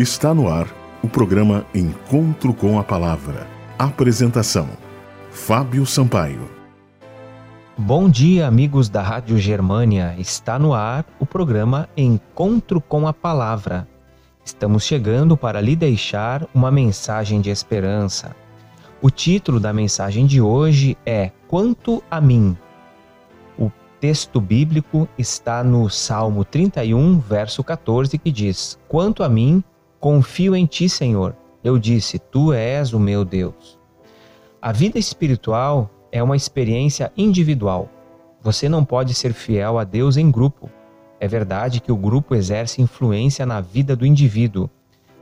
Está 0.00 0.32
no 0.32 0.48
ar 0.48 0.66
o 1.02 1.08
programa 1.10 1.66
Encontro 1.74 2.54
com 2.54 2.78
a 2.78 2.82
Palavra. 2.82 3.46
Apresentação: 3.78 4.66
Fábio 5.30 5.84
Sampaio. 5.84 6.48
Bom 7.76 8.08
dia, 8.08 8.46
amigos 8.46 8.88
da 8.88 9.02
Rádio 9.02 9.36
Germânia. 9.36 10.14
Está 10.18 10.58
no 10.58 10.72
ar 10.72 11.04
o 11.18 11.26
programa 11.26 11.86
Encontro 11.94 12.80
com 12.80 13.06
a 13.06 13.12
Palavra. 13.12 13.86
Estamos 14.42 14.84
chegando 14.84 15.36
para 15.36 15.60
lhe 15.60 15.76
deixar 15.76 16.48
uma 16.54 16.70
mensagem 16.70 17.42
de 17.42 17.50
esperança. 17.50 18.34
O 19.02 19.10
título 19.10 19.60
da 19.60 19.70
mensagem 19.70 20.24
de 20.24 20.40
hoje 20.40 20.96
é 21.04 21.30
Quanto 21.46 22.02
a 22.10 22.22
mim. 22.22 22.56
O 23.58 23.70
texto 24.00 24.40
bíblico 24.40 25.06
está 25.18 25.62
no 25.62 25.90
Salmo 25.90 26.42
31, 26.42 27.18
verso 27.18 27.62
14, 27.62 28.16
que 28.16 28.32
diz: 28.32 28.78
Quanto 28.88 29.22
a 29.22 29.28
mim, 29.28 29.62
Confio 30.00 30.56
em 30.56 30.64
ti, 30.64 30.88
Senhor. 30.88 31.36
Eu 31.62 31.78
disse: 31.78 32.18
Tu 32.18 32.54
és 32.54 32.94
o 32.94 32.98
meu 32.98 33.22
Deus. 33.22 33.78
A 34.60 34.72
vida 34.72 34.98
espiritual 34.98 35.90
é 36.10 36.22
uma 36.22 36.34
experiência 36.34 37.12
individual. 37.14 37.86
Você 38.40 38.66
não 38.66 38.82
pode 38.82 39.12
ser 39.12 39.34
fiel 39.34 39.78
a 39.78 39.84
Deus 39.84 40.16
em 40.16 40.30
grupo. 40.30 40.70
É 41.20 41.28
verdade 41.28 41.82
que 41.82 41.92
o 41.92 41.96
grupo 41.96 42.34
exerce 42.34 42.80
influência 42.80 43.44
na 43.44 43.60
vida 43.60 43.94
do 43.94 44.06
indivíduo, 44.06 44.70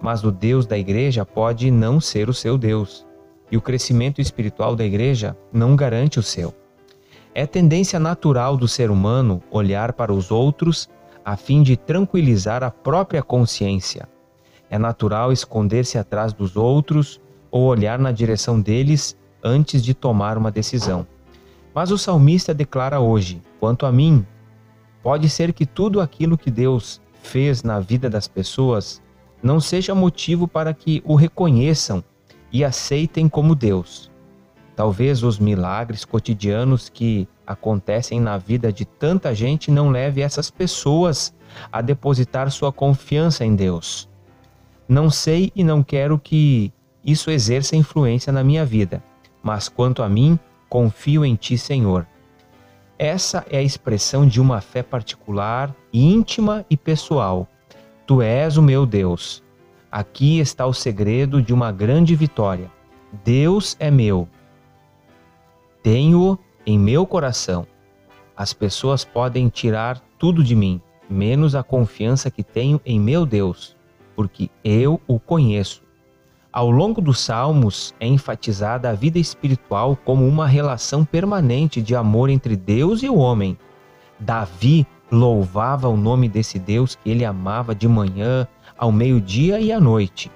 mas 0.00 0.24
o 0.24 0.32
Deus 0.32 0.64
da 0.64 0.78
igreja 0.78 1.22
pode 1.22 1.70
não 1.70 2.00
ser 2.00 2.30
o 2.30 2.34
seu 2.34 2.56
Deus, 2.56 3.06
e 3.50 3.58
o 3.58 3.60
crescimento 3.60 4.22
espiritual 4.22 4.74
da 4.74 4.86
igreja 4.86 5.36
não 5.52 5.76
garante 5.76 6.18
o 6.18 6.22
seu. 6.22 6.54
É 7.34 7.46
tendência 7.46 8.00
natural 8.00 8.56
do 8.56 8.66
ser 8.66 8.90
humano 8.90 9.42
olhar 9.50 9.92
para 9.92 10.14
os 10.14 10.30
outros 10.30 10.88
a 11.22 11.36
fim 11.36 11.62
de 11.62 11.76
tranquilizar 11.76 12.64
a 12.64 12.70
própria 12.70 13.22
consciência. 13.22 14.08
É 14.72 14.78
natural 14.78 15.30
esconder-se 15.30 15.98
atrás 15.98 16.32
dos 16.32 16.56
outros 16.56 17.20
ou 17.50 17.64
olhar 17.64 17.98
na 17.98 18.10
direção 18.10 18.58
deles 18.58 19.14
antes 19.44 19.84
de 19.84 19.92
tomar 19.92 20.38
uma 20.38 20.50
decisão. 20.50 21.06
Mas 21.74 21.90
o 21.90 21.98
salmista 21.98 22.54
declara 22.54 22.98
hoje: 22.98 23.42
quanto 23.60 23.84
a 23.84 23.92
mim, 23.92 24.26
pode 25.02 25.28
ser 25.28 25.52
que 25.52 25.66
tudo 25.66 26.00
aquilo 26.00 26.38
que 26.38 26.50
Deus 26.50 27.02
fez 27.22 27.62
na 27.62 27.80
vida 27.80 28.08
das 28.08 28.26
pessoas 28.26 29.02
não 29.42 29.60
seja 29.60 29.94
motivo 29.94 30.48
para 30.48 30.72
que 30.72 31.02
o 31.04 31.16
reconheçam 31.16 32.02
e 32.50 32.64
aceitem 32.64 33.28
como 33.28 33.54
Deus. 33.54 34.10
Talvez 34.74 35.22
os 35.22 35.38
milagres 35.38 36.02
cotidianos 36.02 36.88
que 36.88 37.28
acontecem 37.46 38.18
na 38.22 38.38
vida 38.38 38.72
de 38.72 38.86
tanta 38.86 39.34
gente 39.34 39.70
não 39.70 39.90
leve 39.90 40.22
essas 40.22 40.50
pessoas 40.50 41.34
a 41.70 41.82
depositar 41.82 42.50
sua 42.50 42.72
confiança 42.72 43.44
em 43.44 43.54
Deus. 43.54 44.10
Não 44.88 45.08
sei 45.08 45.52
e 45.54 45.62
não 45.62 45.82
quero 45.82 46.18
que 46.18 46.72
isso 47.04 47.30
exerça 47.30 47.76
influência 47.76 48.32
na 48.32 48.42
minha 48.42 48.64
vida, 48.64 49.02
mas 49.42 49.68
quanto 49.68 50.02
a 50.02 50.08
mim, 50.08 50.38
confio 50.68 51.24
em 51.24 51.34
Ti, 51.34 51.56
Senhor. 51.56 52.06
Essa 52.98 53.44
é 53.50 53.58
a 53.58 53.62
expressão 53.62 54.26
de 54.26 54.40
uma 54.40 54.60
fé 54.60 54.82
particular, 54.82 55.74
íntima 55.92 56.64
e 56.68 56.76
pessoal. 56.76 57.48
Tu 58.06 58.22
és 58.22 58.56
o 58.56 58.62
meu 58.62 58.86
Deus. 58.86 59.42
Aqui 59.90 60.38
está 60.38 60.66
o 60.66 60.72
segredo 60.72 61.42
de 61.42 61.52
uma 61.52 61.72
grande 61.72 62.14
vitória. 62.14 62.70
Deus 63.24 63.76
é 63.78 63.90
meu. 63.90 64.28
Tenho-o 65.82 66.38
em 66.64 66.78
meu 66.78 67.06
coração. 67.06 67.66
As 68.36 68.52
pessoas 68.52 69.04
podem 69.04 69.48
tirar 69.48 70.00
tudo 70.18 70.42
de 70.42 70.54
mim, 70.54 70.80
menos 71.10 71.54
a 71.54 71.62
confiança 71.62 72.30
que 72.30 72.42
tenho 72.42 72.80
em 72.84 72.98
meu 72.98 73.26
Deus 73.26 73.76
porque 74.22 74.48
eu 74.62 75.00
o 75.08 75.18
conheço. 75.18 75.82
Ao 76.52 76.70
longo 76.70 77.00
dos 77.00 77.18
Salmos 77.18 77.92
é 77.98 78.06
enfatizada 78.06 78.88
a 78.88 78.92
vida 78.92 79.18
espiritual 79.18 79.96
como 79.96 80.28
uma 80.28 80.46
relação 80.46 81.04
permanente 81.04 81.82
de 81.82 81.96
amor 81.96 82.30
entre 82.30 82.54
Deus 82.54 83.02
e 83.02 83.08
o 83.08 83.16
homem. 83.16 83.58
Davi 84.20 84.86
louvava 85.10 85.88
o 85.88 85.96
nome 85.96 86.28
desse 86.28 86.56
Deus 86.56 86.94
que 86.94 87.10
ele 87.10 87.24
amava 87.24 87.74
de 87.74 87.88
manhã, 87.88 88.46
ao 88.78 88.92
meio-dia 88.92 89.58
e 89.58 89.72
à 89.72 89.80
noite. 89.80 90.30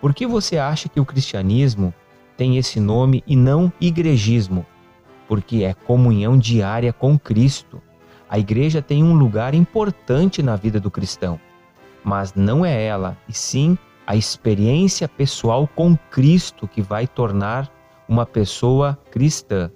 Por 0.00 0.14
que 0.14 0.24
você 0.24 0.56
acha 0.56 0.88
que 0.88 1.00
o 1.00 1.04
cristianismo 1.04 1.92
tem 2.36 2.58
esse 2.58 2.78
nome 2.78 3.24
e 3.26 3.34
não 3.34 3.72
igrejismo? 3.80 4.64
Porque 5.26 5.64
é 5.64 5.74
comunhão 5.74 6.38
diária 6.38 6.92
com 6.92 7.18
Cristo. 7.18 7.82
A 8.28 8.38
igreja 8.38 8.80
tem 8.80 9.02
um 9.02 9.14
lugar 9.14 9.52
importante 9.52 10.44
na 10.44 10.54
vida 10.54 10.78
do 10.78 10.92
cristão 10.92 11.40
mas 12.04 12.34
não 12.34 12.64
é 12.64 12.84
ela, 12.84 13.16
e 13.28 13.32
sim 13.32 13.76
a 14.06 14.16
experiência 14.16 15.08
pessoal 15.08 15.68
com 15.68 15.96
Cristo 16.10 16.66
que 16.66 16.82
vai 16.82 17.06
tornar 17.06 17.70
uma 18.08 18.26
pessoa 18.26 18.98
cristã. 19.10 19.70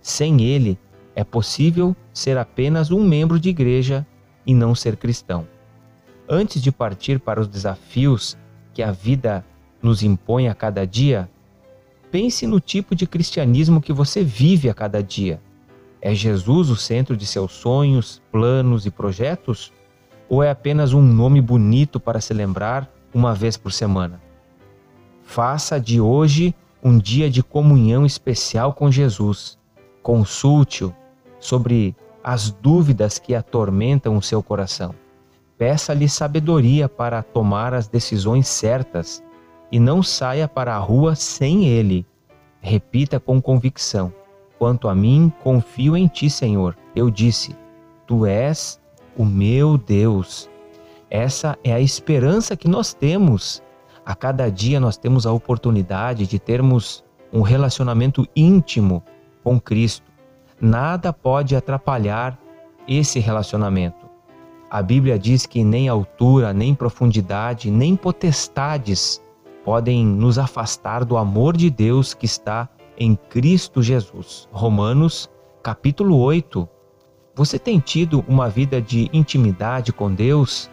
Sem 0.00 0.42
ele, 0.42 0.78
é 1.14 1.24
possível 1.24 1.96
ser 2.12 2.36
apenas 2.36 2.90
um 2.90 3.02
membro 3.02 3.40
de 3.40 3.48
igreja 3.48 4.06
e 4.44 4.54
não 4.54 4.74
ser 4.74 4.96
cristão. 4.96 5.46
Antes 6.28 6.62
de 6.62 6.70
partir 6.70 7.18
para 7.18 7.40
os 7.40 7.48
desafios 7.48 8.36
que 8.74 8.82
a 8.82 8.90
vida 8.90 9.44
nos 9.82 10.02
impõe 10.02 10.48
a 10.48 10.54
cada 10.54 10.86
dia, 10.86 11.30
pense 12.10 12.46
no 12.46 12.60
tipo 12.60 12.94
de 12.94 13.06
cristianismo 13.06 13.80
que 13.80 13.92
você 13.92 14.22
vive 14.22 14.68
a 14.68 14.74
cada 14.74 15.02
dia. 15.02 15.40
É 16.00 16.14
Jesus 16.14 16.68
o 16.68 16.76
centro 16.76 17.16
de 17.16 17.24
seus 17.24 17.52
sonhos, 17.52 18.20
planos 18.30 18.84
e 18.84 18.90
projetos? 18.90 19.72
Ou 20.32 20.42
é 20.42 20.48
apenas 20.48 20.94
um 20.94 21.02
nome 21.02 21.42
bonito 21.42 22.00
para 22.00 22.18
se 22.18 22.32
lembrar 22.32 22.90
uma 23.12 23.34
vez 23.34 23.58
por 23.58 23.70
semana? 23.70 24.18
Faça 25.22 25.78
de 25.78 26.00
hoje 26.00 26.54
um 26.82 26.96
dia 26.96 27.28
de 27.28 27.42
comunhão 27.42 28.06
especial 28.06 28.72
com 28.72 28.90
Jesus. 28.90 29.58
Consulte-o 30.02 30.90
sobre 31.38 31.94
as 32.24 32.50
dúvidas 32.50 33.18
que 33.18 33.34
atormentam 33.34 34.16
o 34.16 34.22
seu 34.22 34.42
coração. 34.42 34.94
Peça-lhe 35.58 36.08
sabedoria 36.08 36.88
para 36.88 37.22
tomar 37.22 37.74
as 37.74 37.86
decisões 37.86 38.48
certas 38.48 39.22
e 39.70 39.78
não 39.78 40.02
saia 40.02 40.48
para 40.48 40.74
a 40.74 40.78
rua 40.78 41.14
sem 41.14 41.66
ele. 41.66 42.06
Repita 42.58 43.20
com 43.20 43.38
convicção: 43.38 44.10
Quanto 44.58 44.88
a 44.88 44.94
mim, 44.94 45.30
confio 45.42 45.94
em 45.94 46.08
ti, 46.08 46.30
Senhor. 46.30 46.74
Eu 46.96 47.10
disse: 47.10 47.54
Tu 48.06 48.24
és 48.24 48.80
o 49.16 49.24
meu 49.24 49.76
Deus. 49.76 50.48
Essa 51.10 51.58
é 51.62 51.72
a 51.72 51.80
esperança 51.80 52.56
que 52.56 52.68
nós 52.68 52.94
temos. 52.94 53.62
A 54.04 54.14
cada 54.14 54.50
dia 54.50 54.80
nós 54.80 54.96
temos 54.96 55.26
a 55.26 55.32
oportunidade 55.32 56.26
de 56.26 56.38
termos 56.38 57.04
um 57.32 57.42
relacionamento 57.42 58.26
íntimo 58.36 59.02
com 59.42 59.60
Cristo. 59.60 60.10
Nada 60.60 61.12
pode 61.12 61.56
atrapalhar 61.56 62.38
esse 62.86 63.18
relacionamento. 63.18 64.10
A 64.70 64.82
Bíblia 64.82 65.18
diz 65.18 65.46
que 65.46 65.64
nem 65.64 65.88
altura, 65.88 66.52
nem 66.52 66.74
profundidade, 66.74 67.70
nem 67.70 67.94
potestades 67.94 69.22
podem 69.64 70.04
nos 70.04 70.38
afastar 70.38 71.04
do 71.04 71.16
amor 71.16 71.56
de 71.56 71.70
Deus 71.70 72.14
que 72.14 72.26
está 72.26 72.68
em 72.98 73.14
Cristo 73.14 73.82
Jesus. 73.82 74.48
Romanos, 74.50 75.30
capítulo 75.62 76.18
8, 76.18 76.68
você 77.34 77.58
tem 77.58 77.78
tido 77.78 78.24
uma 78.28 78.48
vida 78.48 78.80
de 78.80 79.08
intimidade 79.12 79.92
com 79.92 80.12
Deus? 80.12 80.70